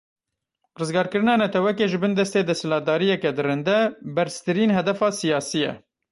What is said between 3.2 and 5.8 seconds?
dirinde, berztirîn hedefa siyasî ye.